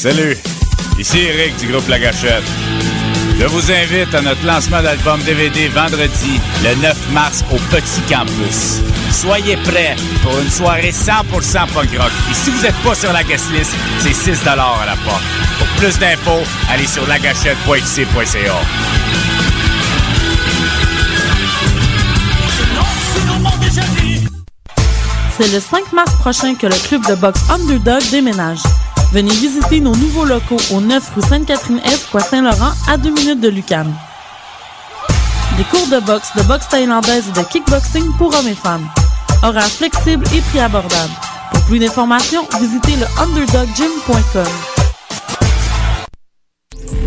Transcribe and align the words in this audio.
Salut, 0.00 0.34
ici 0.98 1.18
Eric 1.18 1.58
du 1.58 1.66
groupe 1.66 1.86
La 1.86 1.98
Gâchette. 1.98 2.42
Je 3.38 3.44
vous 3.44 3.70
invite 3.70 4.14
à 4.14 4.22
notre 4.22 4.42
lancement 4.46 4.80
d'album 4.82 5.20
DVD 5.24 5.68
vendredi, 5.68 6.40
le 6.64 6.74
9 6.76 7.10
mars, 7.12 7.44
au 7.52 7.56
Petit 7.56 8.00
Campus. 8.08 8.80
Soyez 9.10 9.58
prêts 9.58 9.96
pour 10.22 10.38
une 10.38 10.48
soirée 10.48 10.90
100% 10.90 11.70
punk 11.74 11.90
rock. 11.98 12.12
Et 12.30 12.34
si 12.34 12.48
vous 12.48 12.62
n'êtes 12.62 12.82
pas 12.82 12.94
sur 12.94 13.12
la 13.12 13.22
guest 13.22 13.52
list, 13.52 13.74
c'est 13.98 14.14
6 14.14 14.48
à 14.48 14.56
la 14.56 14.96
porte. 15.04 15.22
Pour 15.58 15.66
plus 15.76 15.98
d'infos, 15.98 16.48
allez 16.70 16.86
sur 16.86 17.06
lagachette.xc.ca. 17.06 18.54
C'est 25.38 25.52
le 25.52 25.60
5 25.60 25.92
mars 25.92 26.14
prochain 26.20 26.54
que 26.54 26.66
le 26.66 26.88
club 26.88 27.06
de 27.06 27.16
boxe 27.16 27.40
Underdog 27.50 28.00
déménage. 28.10 28.60
Venez 29.12 29.34
visiter 29.34 29.80
nos 29.80 29.96
nouveaux 29.96 30.24
locaux 30.24 30.60
au 30.72 30.80
9 30.80 31.14
rue 31.16 31.22
Sainte-Catherine-Est, 31.22 32.10
Coin 32.10 32.20
Saint-Laurent, 32.20 32.72
à 32.88 32.96
2 32.96 33.10
minutes 33.10 33.40
de 33.40 33.48
Lucam. 33.48 33.92
Des 35.56 35.64
cours 35.64 35.88
de 35.88 35.98
boxe, 35.98 36.28
de 36.36 36.42
boxe 36.42 36.68
thaïlandaise 36.68 37.24
et 37.28 37.32
de 37.32 37.44
kickboxing 37.44 38.12
pour 38.18 38.28
hommes 38.28 38.46
et 38.46 38.54
femmes. 38.54 38.88
Horaires 39.42 39.66
flexibles 39.66 40.24
et 40.32 40.40
prix 40.40 40.60
abordables. 40.60 41.12
Pour 41.52 41.62
plus 41.64 41.80
d'informations, 41.80 42.46
visitez 42.60 42.94
le 42.96 43.06
underdoggym.com. 43.20 44.69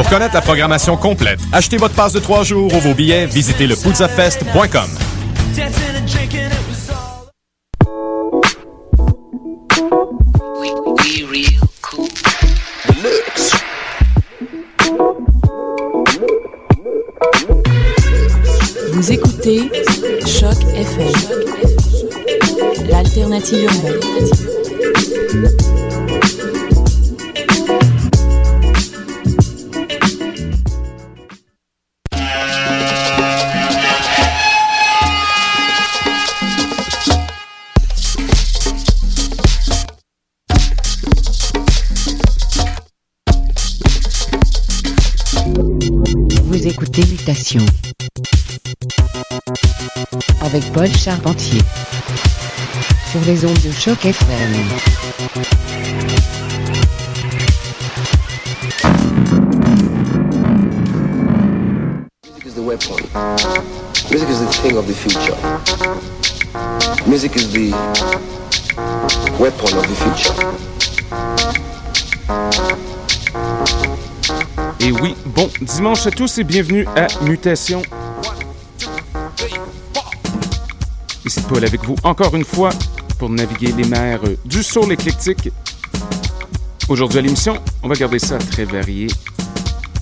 Pour 0.00 0.08
connaître 0.08 0.32
la 0.32 0.40
programmation 0.40 0.96
complète, 0.96 1.40
achetez 1.52 1.76
votre 1.76 1.94
passe 1.94 2.14
de 2.14 2.20
3 2.20 2.42
jours 2.42 2.72
ou 2.72 2.80
vos 2.80 2.94
billets, 2.94 3.26
visitez 3.26 3.66
le 3.66 3.74
Vous 18.94 19.12
écoutez 19.12 19.70
Choc 20.26 20.56
FM, 20.74 21.12
l'alternative 22.88 23.64
urbaine. 23.64 24.00
Avec 50.42 50.72
Paul 50.72 50.88
Charpentier 50.96 51.60
sur 53.10 53.20
les 53.26 53.44
ondes 53.44 53.60
de 53.62 53.72
choc 53.72 54.04
FM. 54.04 54.52
Music 62.22 62.46
is 62.46 62.54
the 62.54 62.62
weapon. 62.62 62.96
Music 64.10 64.28
is 64.28 64.40
the 64.40 64.46
thing 64.62 64.76
of 64.76 64.86
the 64.86 64.94
future. 64.94 65.36
Music 67.06 67.36
is 67.36 67.52
the 67.52 67.70
weapon 69.38 69.76
of 69.76 69.86
the 69.88 69.94
future. 69.94 70.70
Et 74.82 74.92
oui, 74.92 75.14
bon 75.26 75.50
dimanche 75.60 76.06
à 76.06 76.10
tous 76.10 76.38
et 76.38 76.44
bienvenue 76.44 76.86
à 76.96 77.06
Mutation. 77.22 77.82
Ici 81.26 81.40
Paul 81.46 81.62
avec 81.64 81.84
vous 81.84 81.96
encore 82.02 82.34
une 82.34 82.44
fois 82.46 82.70
pour 83.18 83.28
naviguer 83.28 83.72
les 83.72 83.84
mers 83.84 84.20
du 84.46 84.62
soul 84.62 84.90
éclectique. 84.92 85.50
Aujourd'hui 86.88 87.18
à 87.18 87.22
l'émission, 87.22 87.58
on 87.82 87.88
va 87.88 87.94
garder 87.94 88.18
ça 88.18 88.38
très 88.38 88.64
varié. 88.64 89.08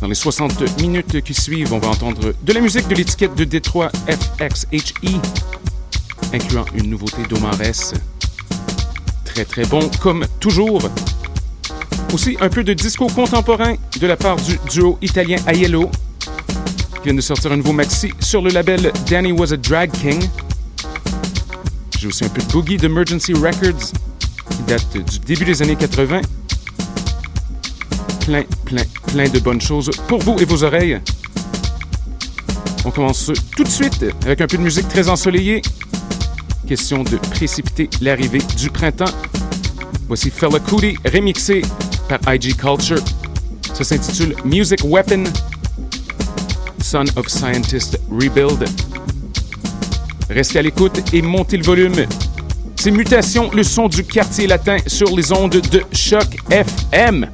Dans 0.01 0.07
les 0.07 0.15
60 0.15 0.81
minutes 0.81 1.23
qui 1.23 1.35
suivent, 1.35 1.73
on 1.73 1.81
va 1.81 1.89
entendre 1.89 2.33
de 2.41 2.53
la 2.53 2.61
musique 2.61 2.87
de 2.87 2.95
l'étiquette 2.95 3.35
de 3.35 3.43
Détroit 3.43 3.91
FXHE, 4.07 5.21
incluant 6.33 6.67
une 6.75 6.89
nouveauté 6.89 7.23
d'Omares. 7.29 7.95
Très 9.25 9.45
très 9.45 9.65
bon 9.65 9.91
comme 10.01 10.25
toujours. 10.39 10.89
Aussi 12.13 12.37
un 12.41 12.49
peu 12.49 12.65
de 12.65 12.73
disco 12.73 13.07
contemporain 13.07 13.75
de 14.01 14.07
la 14.07 14.17
part 14.17 14.37
du 14.37 14.59
duo 14.71 14.99
italien 15.03 15.37
Aiello, 15.47 15.91
qui 16.97 17.05
vient 17.05 17.15
de 17.15 17.21
sortir 17.21 17.53
un 17.53 17.57
nouveau 17.57 17.73
maxi 17.73 18.13
sur 18.21 18.41
le 18.41 18.51
label 18.51 18.93
Danny 19.11 19.31
Was 19.33 19.53
a 19.53 19.57
Drag 19.57 19.91
King. 19.91 20.27
J'ai 21.99 22.09
aussi 22.09 22.25
un 22.25 22.29
peu 22.29 22.41
de 22.41 22.47
boogie 22.47 22.77
d'Emergency 22.79 23.35
Records, 23.35 23.93
qui 24.51 24.63
date 24.67 24.97
du 24.97 25.19
début 25.19 25.45
des 25.45 25.61
années 25.63 25.77
80. 25.77 26.23
Plein, 28.21 28.45
plein, 28.65 28.85
plein 29.07 29.29
de 29.29 29.39
bonnes 29.39 29.61
choses 29.61 29.91
pour 30.07 30.21
vous 30.21 30.37
et 30.39 30.45
vos 30.45 30.63
oreilles. 30.65 31.01
On 32.85 32.91
commence 32.91 33.31
tout 33.55 33.65
de 33.65 33.69
suite 33.69 34.05
avec 34.25 34.41
un 34.41 34.47
peu 34.47 34.57
de 34.57 34.63
musique 34.63 34.89
très 34.89 35.11
ensoleillée. 35.11 35.61
Question 36.67 37.03
de 37.03 37.17
précipiter 37.17 37.91
l'arrivée 38.01 38.41
du 38.57 38.71
printemps. 38.71 39.13
Voici 40.07 40.31
Fella 40.31 40.59
Cootie 40.59 40.97
remixé 41.05 41.63
par 42.09 42.35
IG 42.35 42.57
Culture. 42.57 43.03
Ça 43.75 43.85
s'intitule 43.85 44.35
Music 44.45 44.81
Weapon, 44.85 45.25
Son 46.83 47.05
of 47.17 47.29
Scientist 47.29 48.01
Rebuild. 48.11 48.65
Restez 50.31 50.59
à 50.59 50.63
l'écoute 50.63 51.01
et 51.13 51.23
montez 51.23 51.57
le 51.57 51.65
volume. 51.65 52.07
C'est 52.77 52.91
Mutation, 52.91 53.51
le 53.53 53.63
son 53.63 53.89
du 53.89 54.05
quartier 54.05 54.47
latin 54.47 54.79
sur 54.87 55.15
les 55.15 55.33
ondes 55.33 55.61
de 55.61 55.83
Choc 55.93 56.27
FM. 56.51 57.29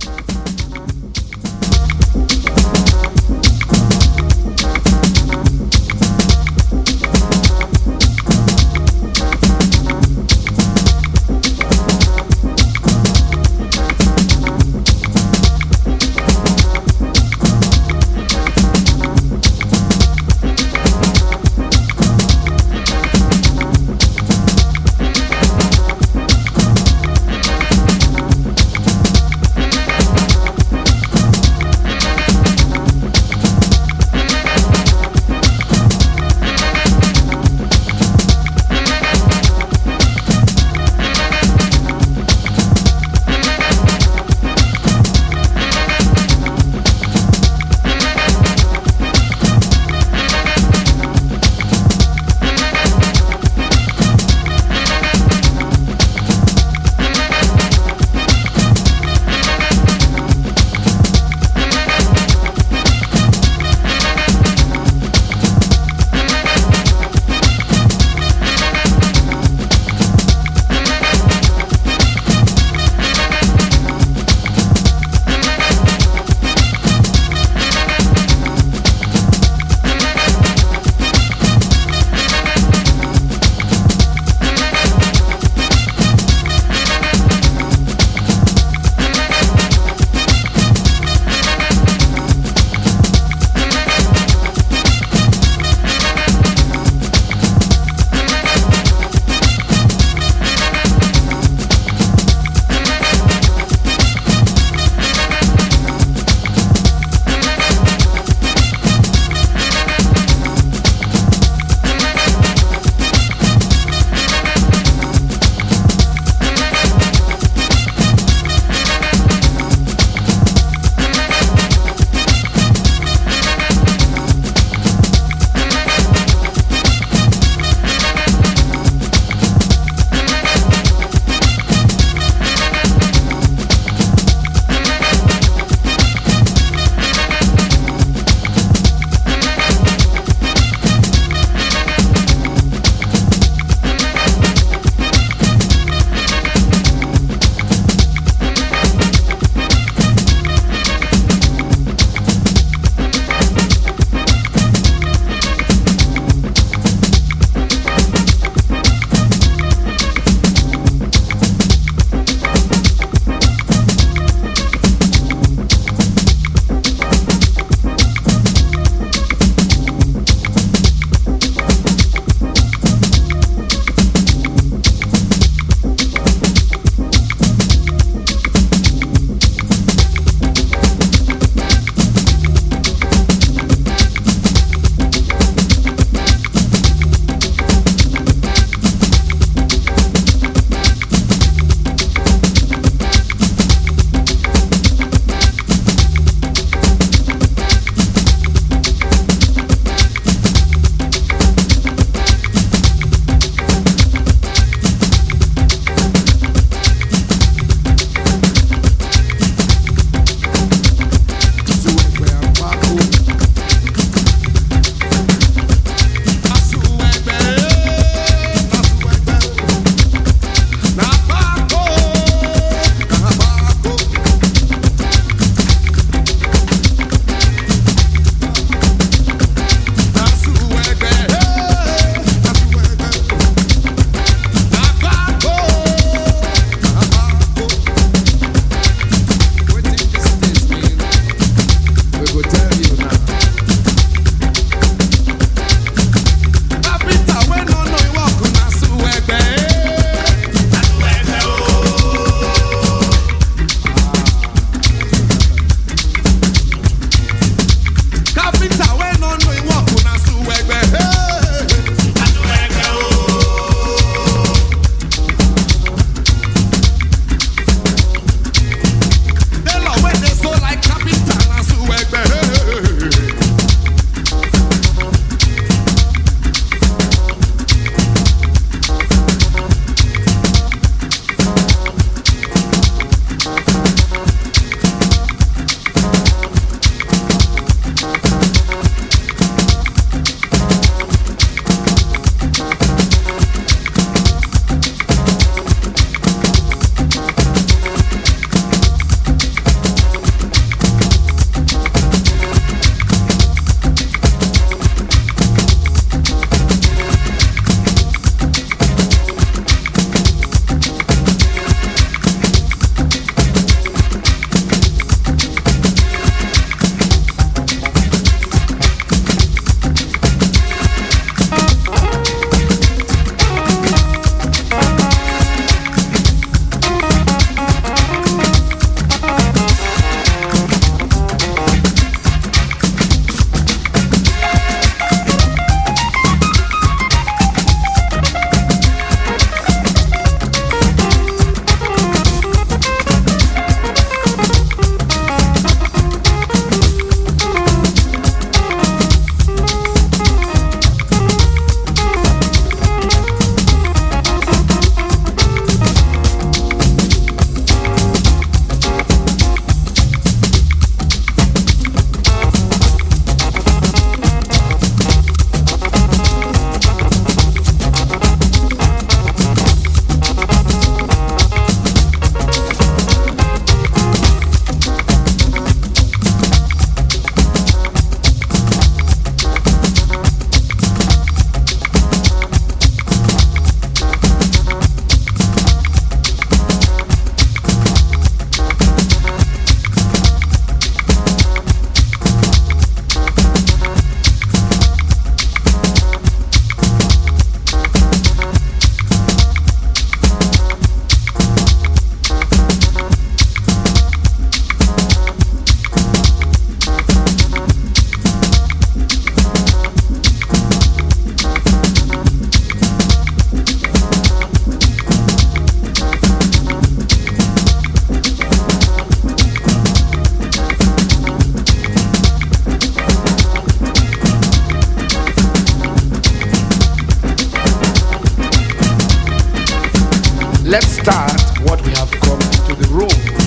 Let's 430.65 430.87
start 430.87 431.31
what 431.61 431.85
we 431.85 431.93
have 431.93 432.11
come 432.11 432.41
to 432.67 432.75
the 432.75 432.89
room 432.91 433.44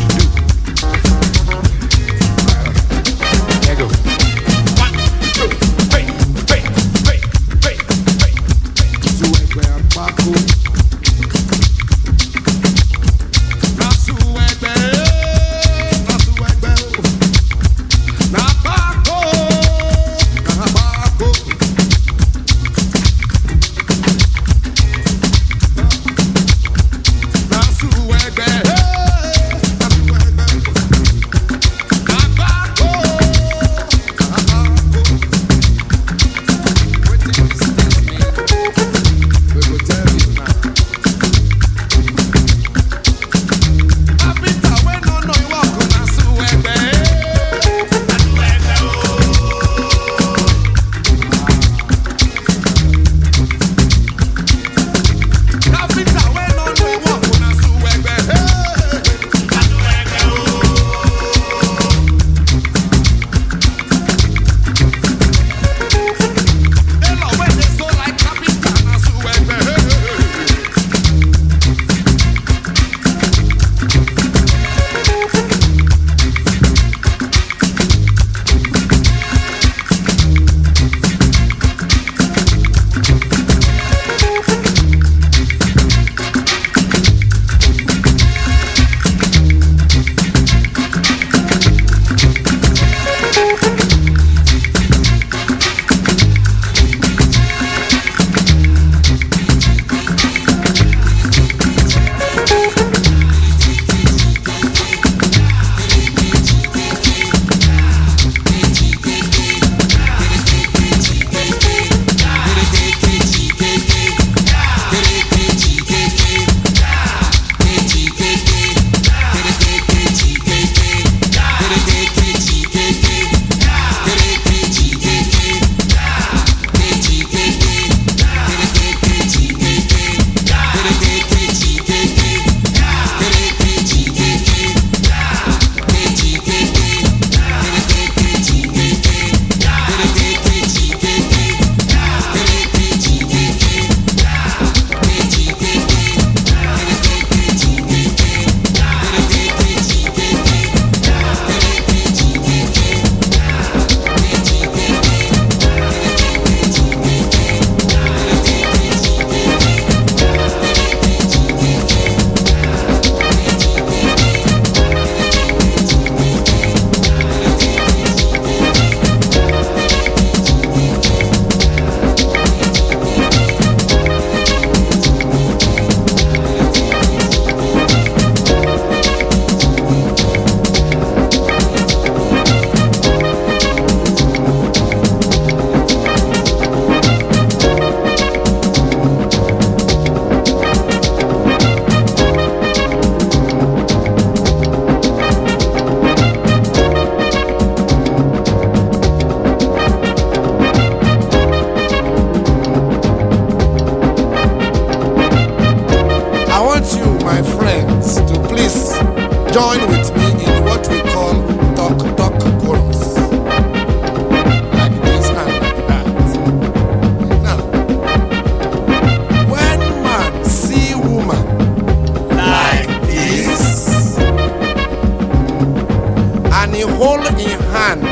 he 226.78 226.84
hold 226.84 227.26
in 227.26 227.60
hand 227.74 228.04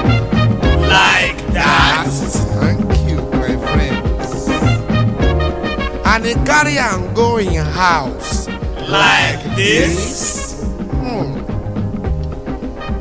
like 0.89 1.37
that. 1.53 2.07
Thank 2.57 2.81
you, 3.07 3.21
my 3.37 3.53
friends. 3.61 4.47
And 6.03 6.25
he 6.25 6.33
carry 6.45 6.79
and 6.79 7.15
go 7.15 7.37
in 7.37 7.63
house 7.63 8.47
like 8.89 9.43
this. 9.55 10.63
Hmm. 10.63 11.37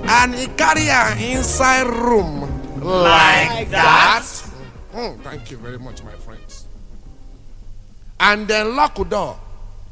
And 0.06 0.35
he 0.35 0.49
carry 0.49 0.85
her 0.85 1.16
inside 1.18 1.87
room 1.87 2.42
like, 2.83 3.71
that. 3.71 4.23
Hmm, 4.92 5.18
thank 5.23 5.50
you 5.50 5.56
very 5.56 5.78
much, 5.78 6.02
my 6.04 6.12
friends. 6.12 6.66
And 8.21 8.47
then 8.47 8.76
lock 8.76 8.97
the 8.97 9.04
door 9.04 9.40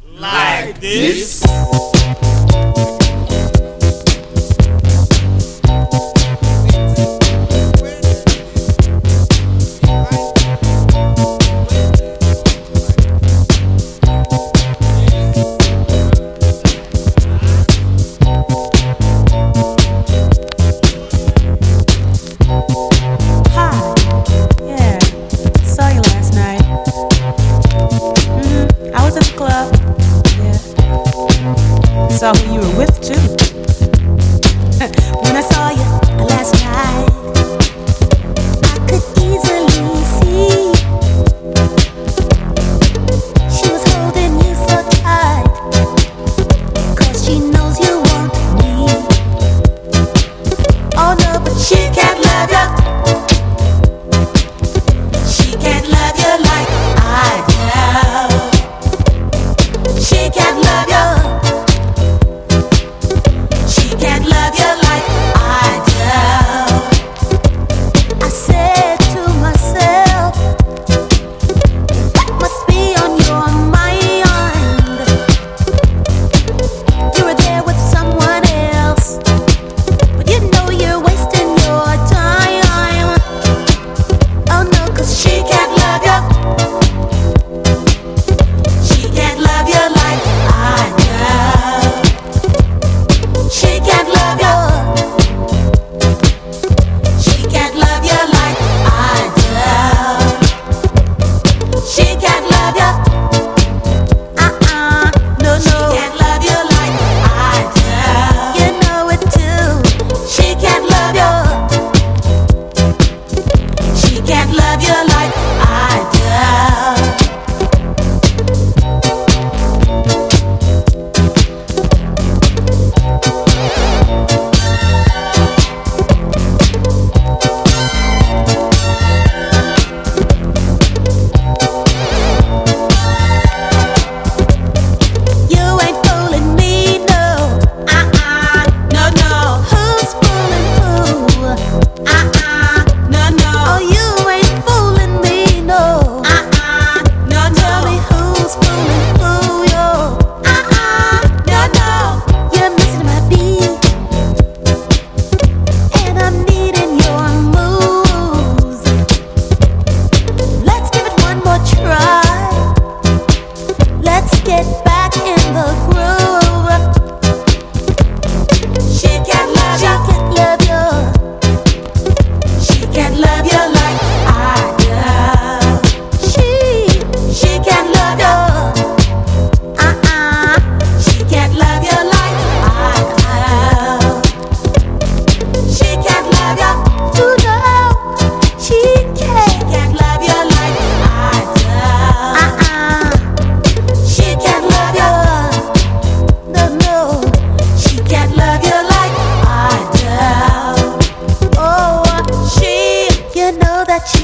like 0.05 0.79
this. 0.81 1.43
Hi. 1.47 2.32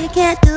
can't 0.09 0.48